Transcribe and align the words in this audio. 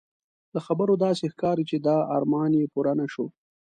له 0.53 0.59
خبرو 0.67 0.93
داسې 1.05 1.25
ښکاري 1.33 1.63
چې 1.69 1.77
دا 1.87 1.97
ارمان 2.17 2.51
یې 2.59 2.71
پوره 2.73 2.93
نه 2.99 3.07
شو. 3.13 3.25